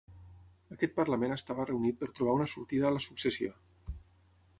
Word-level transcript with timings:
Aquest 0.75 0.95
parlament 0.99 1.35
estava 1.35 1.67
reunit 1.71 1.99
per 1.99 2.09
trobar 2.19 2.33
una 2.39 2.47
sortida 2.55 2.89
a 2.89 2.93
la 2.97 3.03
successió. 3.07 3.53